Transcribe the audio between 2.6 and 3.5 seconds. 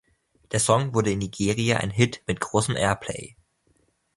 Airplay.